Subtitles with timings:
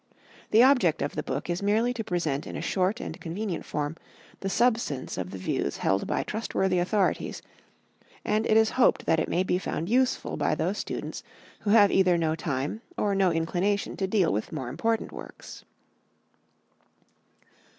[0.49, 3.97] The object of the book is merely to present in a short and convenient form
[4.39, 7.43] the substance of the views held by trustworthy authorities,
[8.25, 11.21] and it is hoped that it may be found useful by those students
[11.59, 15.65] who have either no time or no inclination to deal with more important works.